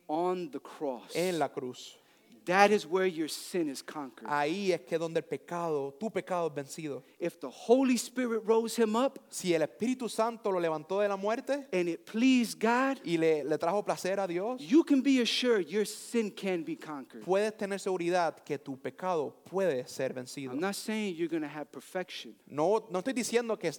[0.09, 1.15] on the cross.
[1.15, 1.99] en la cruz.
[2.47, 4.29] That is where your sin is conquered.
[4.29, 7.03] Ahí es que donde el pecado, tu pecado es vencido.
[7.21, 11.17] If the Holy Spirit rose him up Si el Espíritu Santo lo levantó de la
[11.17, 15.21] muerte and it pleased God, y le, le trajo placer a Dios, you can be
[15.21, 17.25] assured your sin can be conquered.
[17.25, 20.53] puedes tener seguridad que tu pecado puede ser vencido.
[20.53, 23.71] I'm not saying you're going to have perfection, No, no estoy diciendo que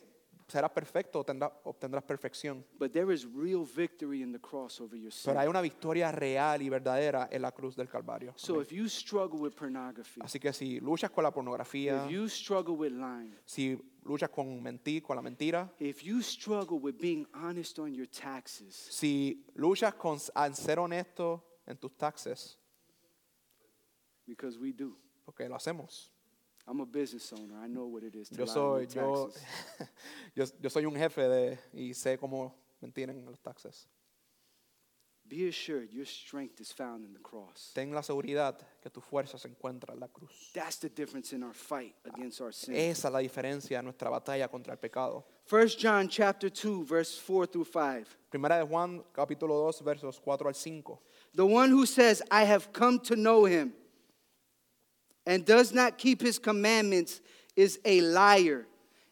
[0.47, 1.19] serás perfecto
[1.63, 5.31] obtendrás perfección, but there is real victory in the cross over your sin.
[5.31, 8.33] pero hay una victoria real y verdadera en la cruz del Calvario.
[8.35, 12.27] So if you struggle with pornography, Así que si luchas con la pornografía, if you
[12.27, 17.25] struggle with lying, si luchas con mentir, con la mentira, if you struggle with being
[17.33, 22.59] honest on your taxes, si luchas con ser honesto en tus taxes,
[24.27, 24.97] because we do.
[25.25, 26.12] porque lo hacemos.
[26.67, 27.55] I'm a business owner.
[27.61, 29.29] I know what it is to Yo soy, yo,
[30.35, 33.87] yo, yo soy un jefe de, y sé cómo mentir en los taxes.
[35.25, 37.71] Be assured your strength is found in the cross.
[37.73, 40.51] Ten la seguridad que tu fuerza se encuentra en la cruz.
[40.53, 42.75] That's the difference in our fight against our sin.
[42.75, 45.25] Esa es la diferencia de nuestra batalla contra el pecado.
[45.49, 48.05] 1 John chapter 2 verse 4 through 5.
[48.29, 50.99] Primera de Juan, capítulo 2, versos 4 al 5.
[51.35, 53.73] The one who says, I have come to know him,
[55.25, 57.21] and does not keep his commandments
[57.55, 58.65] is a liar,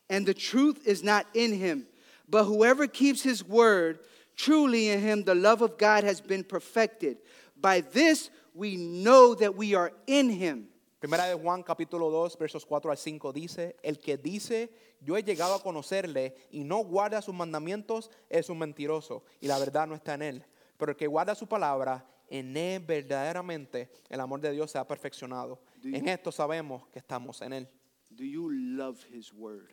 [0.09, 1.85] and the truth is not in him.
[2.27, 3.99] But whoever keeps his word,
[4.35, 7.17] truly in him the love of God has been perfected.
[7.59, 10.67] By this we know that we are in him.
[10.99, 14.69] Primera de Juan, capítulo 2, versos 4 al 5 dice, el que dice,
[15.01, 19.57] yo he llegado a conocerle y no guarda sus mandamientos es un mentiroso y la
[19.57, 20.45] verdad no está en él.
[20.77, 24.87] Pero el que guarda su palabra, en él verdaderamente el amor de Dios se ha
[24.87, 25.61] perfeccionado.
[25.81, 27.67] Do you- En esto sabemos que estamos en él.
[28.09, 29.69] Do you love his word?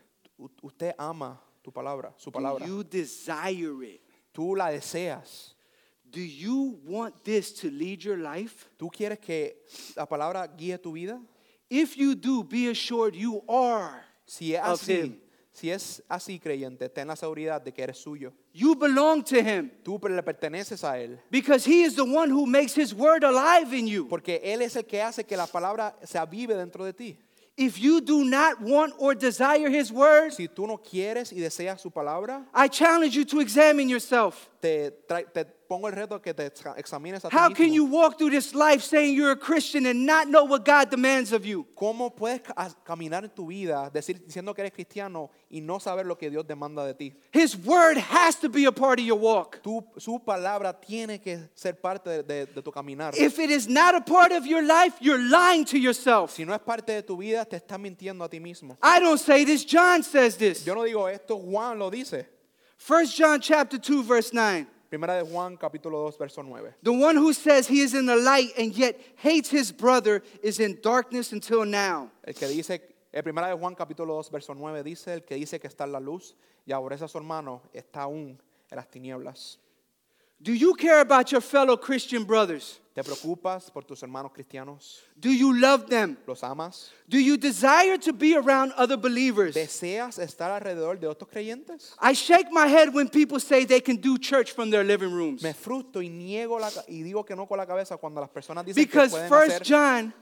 [0.63, 2.67] Usted ama tu palabra, su Do palabra.
[2.67, 4.03] you desire it?
[4.33, 5.55] Tú la deseas.
[6.05, 8.67] Do you want this to lead your life?
[8.79, 9.65] ¿Tú quieres que
[9.97, 11.21] la palabra guíe tu vida?
[11.69, 14.03] If you do, be assured you are.
[14.27, 15.21] Si es Of así, him.
[15.59, 18.33] Si es así creyente, ten la seguridad de que eres suyo.
[18.53, 21.19] You belong to him Tú le perteneces a él.
[21.31, 24.07] because he is the one who makes his word alive in you.
[24.09, 27.19] Porque Él es el que hace que la palabra se avive dentro de ti.
[27.57, 31.81] If you do not want or desire his word, Si tú no quieres y deseas
[31.81, 34.49] su palabra, I challenge you to examine yourself.
[34.61, 34.93] te,
[35.35, 37.75] te pongo el reto que te exa- examines a ti How can mismo.
[37.75, 41.33] you walk through this life saying you're a Christian and not know what God demands
[41.33, 41.67] of you?
[41.77, 46.07] ¿Cómo puedes ca- caminar en tu vida decir, diciendo que eres cristiano y no saber
[46.07, 47.13] lo que Dios demanda de ti?
[47.33, 49.61] His word has to be a part of your walk.
[49.63, 53.15] Tu, su palabra tiene que ser parte de, de- de tu caminar.
[53.15, 56.31] If it is not a part of your life, you're lying to yourself.
[56.33, 58.79] Si no es parte de tu vida, te estás mintiendo a ti mismo.
[58.83, 60.65] I don't say this, John says this.
[60.67, 62.27] Yo no digo esto, Juan lo dice.
[62.87, 64.67] 1 John chapter 2 verse 9.
[64.89, 66.75] Primera de Juan, capítulo 2, verso 9.
[66.83, 70.61] The one who says he is in the light and yet hates his brother is
[70.61, 72.11] in darkness until now.
[72.25, 72.81] El que dice,
[73.13, 75.93] el primera de Juan capítulo 2, verso 9 dice, el que dice que está en
[75.93, 79.59] la luz y aborrece a su hermano está aún en las tinieblas.
[80.41, 82.81] Do you care about your fellow Christian brothers?
[82.95, 85.01] ¿Te preocupas por tus hermanos cristianos?
[85.19, 86.17] Do you love them?
[86.27, 86.91] ¿Los amas?
[87.09, 89.55] Do you desire to be around other believers?
[89.55, 91.95] ¿Deseas estar alrededor de otros creyentes?
[92.01, 95.43] I shake my head when people say they can do church from their living rooms.
[95.43, 98.65] Me frustro y niego la, y digo que no con la cabeza cuando las personas
[98.65, 100.15] dicen que Because pueden First hacer, John,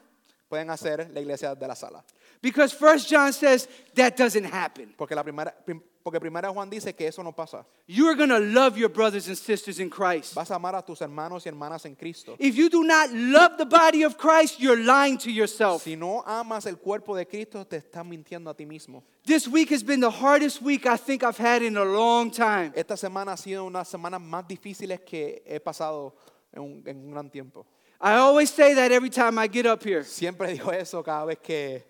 [0.49, 2.05] pueden hacer la iglesia de la sala.
[2.43, 4.95] because First John says that doesn't happen.
[4.97, 7.67] Porque, la primera, prim- porque primera Juan dice que eso no pasa.
[7.89, 10.37] You're going to love your brothers and sisters in Christ.
[10.37, 12.37] Vas a amar a tus hermanos y hermanas en Cristo.
[12.39, 15.83] If you do not love the body of Christ, you're lying to yourself.
[15.83, 19.03] Si no amas el cuerpo de Cristo, te estás mintiendo a ti mismo.
[19.25, 22.73] This week has been the hardest week I think I've had in a long time.
[22.77, 26.15] Esta semana ha sido una semanas más difíciles que he pasado
[26.55, 27.67] en un, en un gran tiempo.
[28.01, 30.05] I always say that every time I get up here.
[30.05, 31.83] Siempre digo eso cada vez que,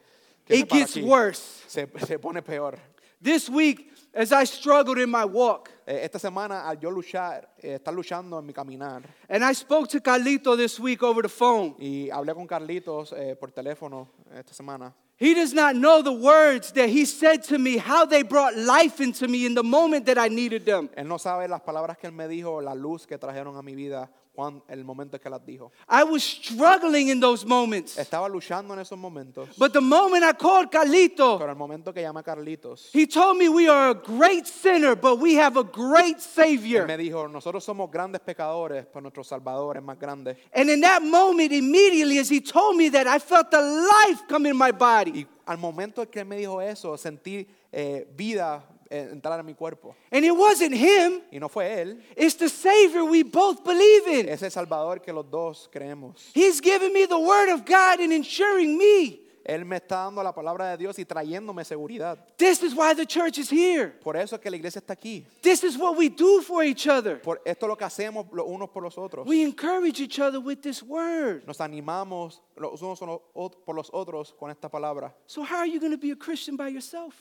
[0.47, 1.03] que me It paro gets aquí.
[1.05, 1.65] worse.
[1.69, 2.79] Se, se pone peor.
[3.27, 7.75] This week, as I struggled in my walk, Eh, esta semana, al yo luchar, eh,
[7.77, 11.77] estar luchando en mi caminar, and I spoke to Carlito this week over the phone.
[11.79, 14.93] y hablé con Carlitos eh, por teléfono esta semana.
[15.17, 19.01] He does not know the words that he said to me, how they brought life
[19.01, 20.89] into me in the moment that I needed them.
[20.97, 23.75] Él no sabe las palabras que él me dijo, la luz que trajeron a mi
[23.75, 25.73] vida cuan- el momento que las dijo.
[25.89, 27.97] I was struggling in those moments.
[27.99, 32.03] Estaba luchando en esos momentos, But the moment I called Carlito, pero el momento que
[32.03, 35.65] llamé a Carlitos, he told me we are a great sinner, but we have a
[35.65, 36.87] great él Savior.
[36.87, 40.37] me dijo, nosotros somos grandes pecadores, pero nuestro Salvador es más grande.
[40.55, 44.47] And in that moment, immediately as he told me that, I felt the life come
[44.47, 45.21] in my body.
[45.21, 49.95] Y al momento que él me dijo eso, sentí eh, vida entrar en mi cuerpo.
[50.11, 54.29] And it wasn't him, Y no fue él, it's the Savior we both believe in.
[54.29, 56.31] ese Salvador que los dos creemos.
[56.35, 59.21] He's giving me the Word of God and ensuring me.
[59.49, 62.19] Él me está dando la palabra de Dios y trayéndome seguridad.
[62.37, 63.91] This is why the church is here.
[64.03, 65.25] Por eso es que la iglesia está aquí.
[65.41, 67.23] This is what we do for each other.
[67.23, 69.25] Por esto es lo que hacemos los unos por los otros.
[69.25, 71.45] We encourage each other with this Word.
[71.47, 75.15] Nos animamos los unos son los ot- por los otros con esta palabra.
[75.29, 77.15] So, how are you going to be a Christian by yourself?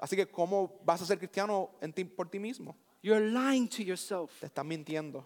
[0.00, 2.74] Así que, ¿cómo vas a ser cristiano en ti- por ti mismo?
[3.02, 4.30] You're lying to yourself.
[4.40, 5.24] Te estás mintiendo.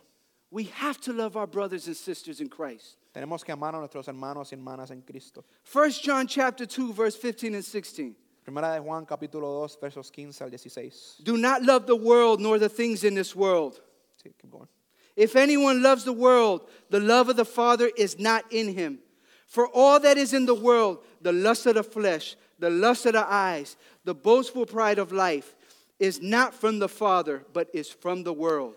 [0.51, 2.97] We have to love our brothers and sisters in Christ.
[3.15, 5.45] Tenemos que amar a nuestros hermanos y hermanas en Cristo.
[5.65, 8.15] 1 John chapter 2 verse 15 and 16.
[8.45, 11.17] Primera de Juan capítulo 2 versos 15 al 16.
[11.25, 13.81] Do not love the world nor the things in this world.
[14.23, 14.69] Sí, keep going.
[15.17, 19.01] If anyone loves the world, the love of the Father is not in him.
[19.47, 23.15] For all that is in the world, the lust of the flesh, the lust of
[23.15, 23.77] the eyes,
[24.07, 25.57] the boastful pride of life,
[25.99, 28.77] is not from the Father, but is from the world.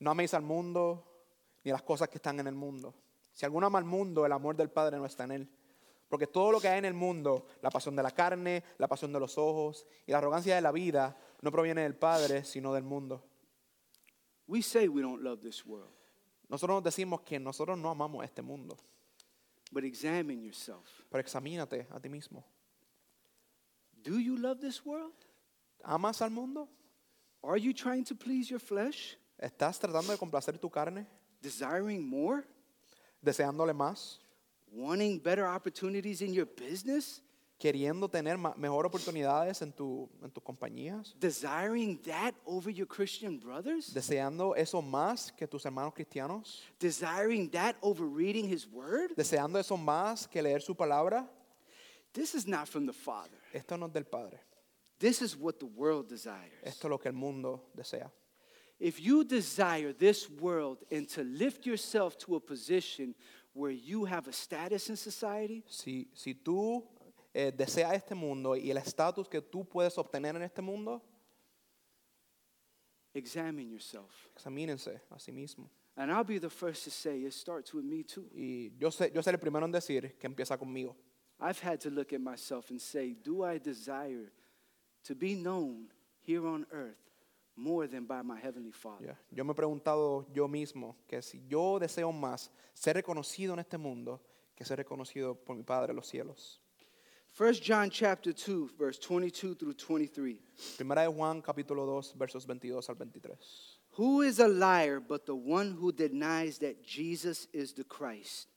[0.00, 1.02] No améis al mundo
[1.64, 2.92] ni las cosas que están en el mundo.
[3.32, 5.48] Si alguno ama al mundo, el amor del Padre no está en él.
[6.08, 9.12] Porque todo lo que hay en el mundo, la pasión de la carne, la pasión
[9.12, 12.84] de los ojos y la arrogancia de la vida, no proviene del Padre, sino del
[12.84, 13.22] mundo.
[14.46, 15.90] We say we don't love this world,
[16.48, 18.76] Nosotros nos decimos que nosotros no amamos este mundo.
[19.72, 21.04] but examine yourself.
[21.10, 22.44] Pero examínate a ti mismo.
[24.04, 25.12] Do you love this world?
[25.84, 26.68] ¿Amas al mundo?
[27.42, 31.06] Are you trying to please your flesh, ¿Estás tratando de complacer tu carne?
[31.42, 32.44] desiring more,
[33.22, 34.18] ¿Deseándole más?
[34.72, 37.20] wanting better opportunities in your business,
[37.58, 41.14] ¿Queriendo tener mejor oportunidades en, tu, en tus compañías?
[41.20, 46.62] desiring that over your Christian brothers, ¿Deseando eso más que tus hermanos cristianos?
[46.78, 49.14] desiring that over reading His Word?
[49.16, 51.28] ¿Deseando eso más que leer su palabra?
[52.14, 53.36] This is not from the Father.
[53.52, 54.38] Esto no es del Padre.
[54.98, 56.62] This is what the world desires.
[56.62, 58.10] Esto es lo que el mundo desea.
[58.78, 63.14] If you desire this world and to lift yourself to a position
[63.52, 66.82] where you have a status in society, Si, si tú
[67.34, 71.02] eh, deseas este mundo y el estatus que tú puedes obtener en este mundo,
[73.14, 74.28] examine yourself.
[74.36, 75.68] examínense a sí mismo.
[75.96, 78.28] And I'll be the first to say it starts with me too.
[78.34, 80.96] Y yo sé, yo seré el primero en decir que empieza conmigo.
[81.40, 84.32] I've had to look at myself and say, do I desire
[85.04, 85.88] to be known
[86.20, 86.96] here on earth
[87.56, 89.06] more than by my heavenly Father?
[89.06, 89.14] Ya.
[89.30, 93.78] Yo me he preguntado yo mismo que si yo deseo más ser reconocido en este
[93.78, 94.20] mundo
[94.56, 96.60] que ser reconocido por mi Padre en los cielos.
[97.36, 100.40] 1 John chapter 2 verse 22 through 23.
[100.76, 103.36] Primera de Juan capítulo 2 versos 22 al 23.
[103.96, 108.48] Who is a liar but the one who denies that Jesus is the Christ?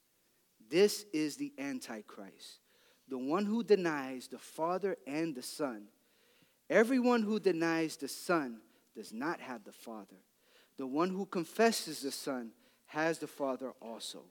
[0.70, 2.60] This is the Antichrist,
[3.10, 5.88] the one who denies the Father and the Son.
[6.70, 8.60] Everyone who denies the Son
[8.96, 10.18] does not have the Father.
[10.78, 12.52] The one who confesses the Son
[12.88, 14.26] has the Father also.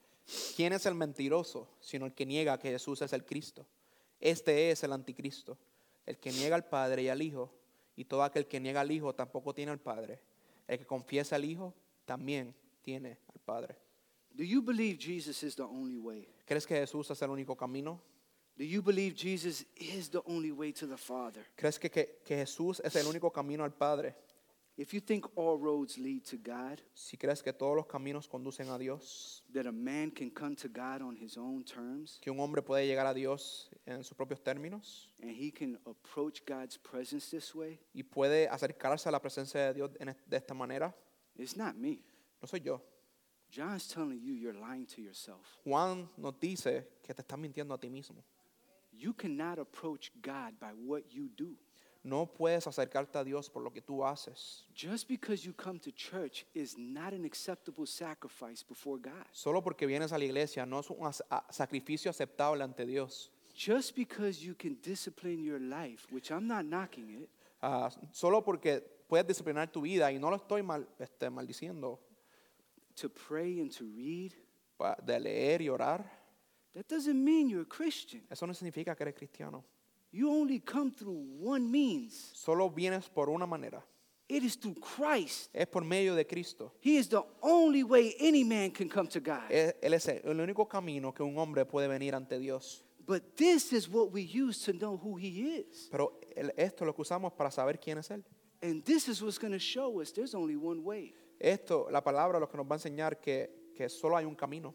[0.57, 3.67] ¿Quién es el mentiroso sino el que niega que Jesús es el Cristo?
[4.21, 5.57] Este es el anticristo,
[6.05, 7.53] el que niega al Padre y al Hijo,
[7.97, 10.21] y todo aquel que niega al Hijo tampoco tiene al Padre.
[10.67, 13.77] El que confiesa al Hijo también tiene al Padre.
[14.35, 16.29] Do you believe Jesus is the only way?
[16.45, 18.01] ¿Crees que Jesús es el único camino?
[18.59, 21.45] Do you believe Jesus is the only way to the Father?
[21.57, 24.15] ¿Crees que, que- que Jesús es el único camino al Padre?
[24.79, 28.69] If you think all roads lead to God, Si crees que todos los caminos conducen
[28.69, 32.39] a Dios, that a man can come to God on his own terms, que un
[32.41, 37.31] hombre puede llegar a Dios en sus propios términos and he can approach God's presence
[37.31, 40.95] this way, y puede acercarse a la presencia de Dios en es- de esta manera,
[41.37, 42.03] it's not me.
[42.43, 42.83] no soy yo.
[43.51, 45.41] John's telling you you're lying to yourself.
[45.65, 48.23] Juan nos dice que te estás mintiendo a ti mismo.
[48.99, 51.57] You cannot approach God by what you do.
[52.03, 54.65] No puedes acercarte a Dios por lo que tú haces.
[54.75, 59.27] Just because you come to church is not an acceptable sacrifice before God.
[59.33, 61.13] Solo porque vienes a la iglesia no es un
[61.51, 63.31] sacrificio aceptable ante Dios.
[63.57, 67.29] Just because you can discipline your life, which I'm not knocking it,
[67.63, 71.99] Ah, solo porque puedes disciplinar tu vida y no lo estoy mal, este, maldiciendo
[72.95, 74.33] to pray and to read,
[75.05, 76.05] de leer y orar.
[76.77, 78.23] That doesn't mean you're a Christian.
[78.31, 79.65] Eso no significa que eres cristiano.
[80.13, 83.83] You only come through one means, Solo vienes por una manera
[84.29, 85.51] It is through Christ.
[85.55, 86.73] Es por medio de Cristo.
[86.81, 89.49] He is the only way any man can come to God.
[89.51, 92.83] Él es el único camino que un hombre puede venir ante Dios.
[93.07, 95.89] But this is what we use to know who He is.
[95.91, 96.19] Pero
[96.57, 98.25] esto es lo que usamos para saber quién es Él.
[98.63, 101.15] And this is what's going to show us there's only one way.
[101.39, 104.75] Esto, la palabra, lo que nos va a enseñar que, que solo hay un camino.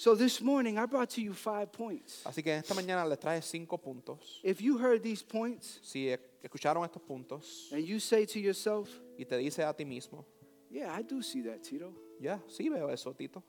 [0.00, 2.22] So this morning, I brought to you five points.
[2.24, 4.38] Así que esta mañana les traje cinco puntos.
[4.44, 8.88] If you heard these points Si escucharon estos puntos and you say to yourself,
[9.18, 10.24] y te dice a ti mismo,
[10.70, 11.92] Yeah, I do see that, Tito.
[12.20, 13.42] ya, sí veo eso, Tito.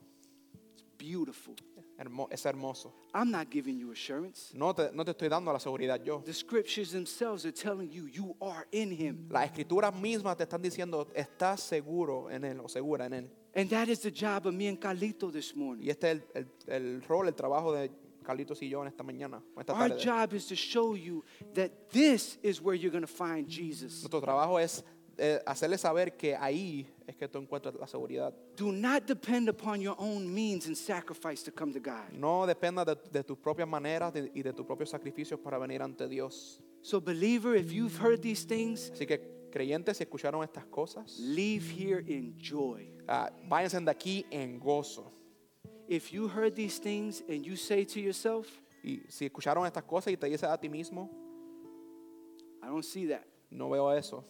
[0.74, 1.54] It's beautiful.
[1.96, 2.94] Hermo- es hermoso.
[3.14, 4.52] I'm not giving you assurance.
[4.52, 6.20] No te, no te estoy dando la seguridad yo.
[6.24, 9.28] The scriptures themselves are telling you you are in Him.
[9.30, 13.30] Las escrituras mismas te están diciendo, estás seguro en Él o segura en Él.
[13.54, 15.84] And that is the job of me and Carlito this morning.
[15.86, 17.90] Y este es el, el- el rol, el trabajo de
[18.22, 20.04] Carlitos y yo en esta mañana, esta Our tarde.
[20.04, 21.24] job is to show you
[21.54, 24.02] that this is where you're going to find Jesus.
[24.02, 24.84] Nuestro trabajo es
[25.18, 28.32] eh, hacerle saber que ahí es que tú encuentras la seguridad.
[28.56, 32.12] Do not depend upon your own means and sacrifice to come to God.
[32.12, 35.82] No dependas de, de tus propias maneras de- y de tus propios sacrificios para venir
[35.82, 36.60] ante Dios.
[36.82, 39.20] So, believer, if you've heard these things, Así que
[39.50, 42.86] creyentes, si escucharon estas cosas, leave here in joy.
[43.08, 45.10] ah, váyanse de aquí en gozo.
[45.88, 48.46] If you heard these things and you say to yourself,
[48.82, 51.10] Y si escucharon estas cosas y te dices a ti mismo,
[52.62, 54.24] I don't see that, no veo eso,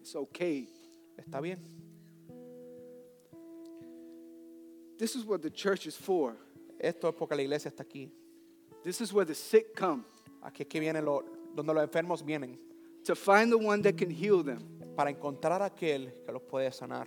[0.00, 0.68] it's okay.
[1.18, 1.58] está bien.
[4.98, 6.36] This is what the church is for.
[6.78, 8.10] Esto es porque la iglesia está aquí.
[8.84, 10.04] This is where the sick come
[10.42, 10.80] Aquí es que
[11.58, 12.58] donde los enfermos vienen
[13.04, 14.60] to find the one that can heal them.
[14.96, 17.06] para encontrar a aquel que los puede sanar.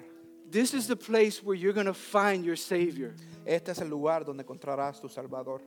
[0.49, 3.13] This is the place where you're going to find your Savior.
[3.45, 5.61] Este es el lugar donde encontrarás tu Salvador.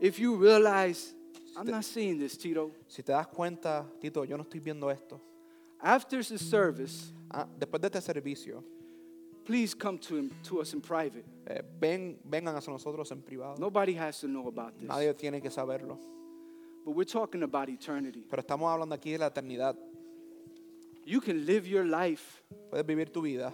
[0.00, 1.14] If you realize,
[1.56, 2.72] I'm not seeing this, Tito.
[2.88, 5.20] Si te das cuenta, Tito, yo no estoy viendo esto.
[5.80, 8.62] After the service, Ah, después de este servicio,
[9.44, 11.24] please come to, him, to us in private.
[11.46, 13.58] eh, ven, vengan hacia nosotros en privado.
[13.58, 14.88] Nobody has to know about this.
[14.88, 15.98] Nadie tiene que saberlo.
[16.84, 18.24] But we're talking about eternity.
[18.28, 19.76] Pero estamos hablando aquí de la eternidad.
[21.06, 23.52] You can live your life Puedes vivir tu vida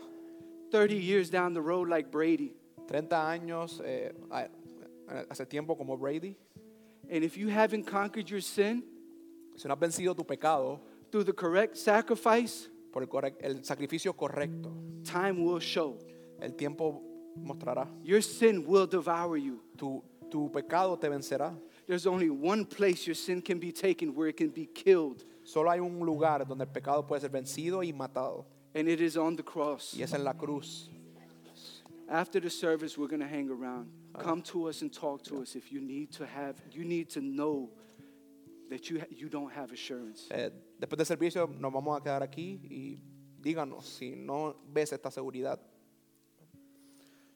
[0.70, 2.54] 30 years down the road like Brady.
[2.88, 4.48] 30 años eh, a-
[5.28, 6.36] hace tiempo como Brady.
[7.10, 8.84] And if you haven't conquered your sin
[9.56, 14.12] Si no has vencido tu pecado through the correct sacrifice, por el, correc- el sacrificio
[14.16, 14.72] correcto,
[15.04, 15.98] time will show.
[16.40, 17.02] el tiempo
[17.36, 17.88] mostrará.
[18.04, 19.60] Your sin will devour you.
[19.76, 21.52] Tu, tu pecado te vencerá.
[21.90, 25.70] There's only one place your sin can be taken where it can be killed, Solo
[25.72, 28.44] hay un lugar donde el pecado puede ser vencido y matado.
[28.76, 29.96] and it is on the cross.
[29.98, 30.88] Y es en la cruz.
[32.08, 33.90] After the service, we're going to hang around.
[34.16, 37.20] Come to us and talk to us if you need to have, you need to
[37.20, 37.70] know
[38.68, 40.28] that you, you don't have assurance.
[40.30, 42.98] Eh, después del servicio nos vamos a quedar aquí y
[43.42, 45.58] díganos si no ves esta seguridad.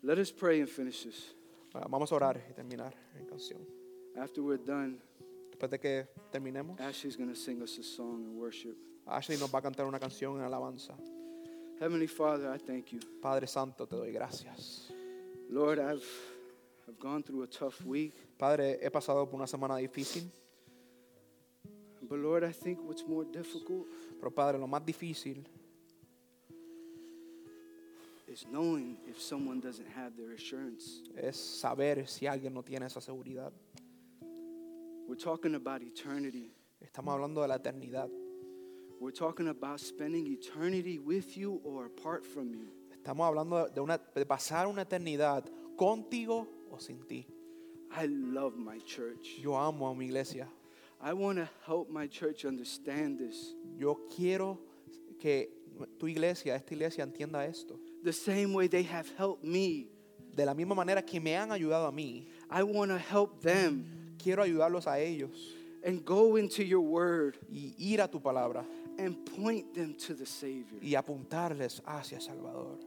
[0.05, 1.35] Let us pray and finish this.
[1.75, 3.74] Ah, Vamos a orar y terminar en canción.
[4.17, 4.99] After we're done,
[5.51, 8.77] Después de que terminemos, Ashley's going to sing us a song and worship.
[9.07, 10.95] Ashley nos va a cantar una canción en alabanza.
[11.79, 13.01] Heavenly Father, I thank you.
[13.21, 14.91] Padre Santo, te doy gracias.
[15.51, 16.05] Lord, I've,
[16.89, 20.31] I've gone through a tough week, Padre, he pasado por una semana difícil,
[22.09, 23.87] but Lord, I think what's more difficult
[24.25, 25.45] pero Padre, lo más difícil
[28.27, 31.03] is knowing if someone doesn't have their assurance.
[31.17, 33.53] es saber si alguien no tiene esa seguridad.
[35.07, 36.51] We're talking about eternity.
[36.83, 38.09] Estamos hablando de la eternidad.
[38.99, 42.69] We're talking about spending eternity with you or apart from you.
[42.91, 45.45] Estamos hablando de, una, de pasar una eternidad
[45.77, 47.27] contigo o sin ti.
[47.95, 49.39] I love my church.
[49.39, 50.49] Yo amo a mi iglesia.
[51.03, 53.55] I want to help my church understand this.
[53.77, 54.59] Yo quiero
[55.21, 55.49] que
[55.99, 57.79] tu iglesia, esta iglesia, entienda esto.
[58.03, 59.89] The same way they have helped me,
[60.35, 64.04] De la misma manera que me han ayudado a mí, I want to help them
[64.25, 65.55] quiero ayudarlos a ellos
[65.85, 68.65] and go into your word y ir a tu palabra
[68.99, 70.81] and point them to the Savior.
[70.83, 72.79] y apuntarles hacia Salvador.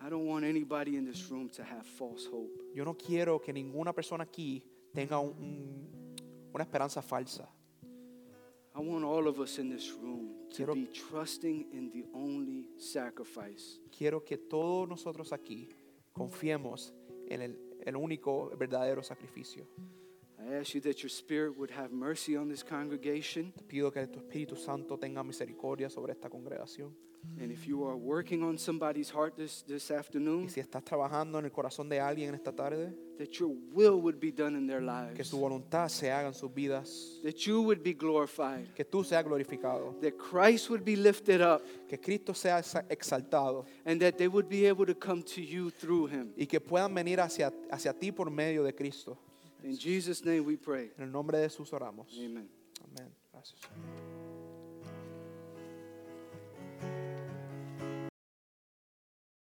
[0.00, 2.50] I don't want anybody in this room to have false hope.
[2.74, 4.62] Yo no quiero que ninguna persona aquí
[4.92, 6.16] tenga un- un-
[6.52, 7.48] una esperanza falsa.
[8.76, 12.68] I want all of us in this room to Quiero- be trusting in the only
[12.76, 13.78] sacrifice.
[13.96, 15.68] Quiero que todos nosotros aquí
[16.12, 16.92] confiemos
[17.28, 17.56] en el,
[17.86, 19.64] el único verdadero sacrificio.
[20.38, 23.52] I ask you that your spirit would have mercy on this congregation.
[23.52, 26.92] Te pido que tu Espíritu Santo tenga misericordia sobre esta congregación.
[27.40, 31.38] And if you are working on somebody's heart this, this Y afternoon, si estás trabajando
[31.38, 34.66] en el corazón de alguien en esta tarde, that your will would be done in
[34.66, 38.66] their lives, que su voluntad se haga en sus vidas, that you would be glorified,
[38.74, 43.64] que tú seas glorificado, that Christ would be lifted up, que Cristo sea exa- exaltado
[43.86, 46.34] and that they would be able to come to you through him.
[46.36, 49.16] y que puedan venir hacia, hacia ti por medio de Cristo.
[49.64, 50.92] In Jesus' name we pray.
[50.98, 52.12] En el nombre de Jesús oramos.
[52.18, 52.48] Amen.
[52.84, 53.10] Amén.
[53.32, 53.60] Gracias.